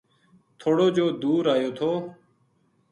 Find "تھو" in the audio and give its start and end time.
1.77-1.91